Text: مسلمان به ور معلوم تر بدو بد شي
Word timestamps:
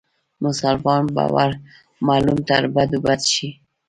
مسلمان 0.45 1.03
به 1.15 1.25
ور 1.35 1.51
معلوم 2.07 2.39
تر 2.49 2.61
بدو 2.75 2.97
بد 3.05 3.21
شي 3.33 3.47